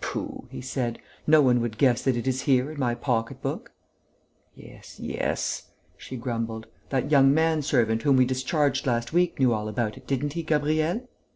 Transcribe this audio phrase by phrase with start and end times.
[0.00, 0.98] "Pooh!" he said.
[1.28, 3.70] "No one would guess that it is here, in my pocket book."
[4.56, 6.66] "Yes, yes," she grumbled.
[6.88, 10.42] "That young man servant whom we discharged last week knew all about it, didn't he,
[10.42, 11.02] Gabriel?"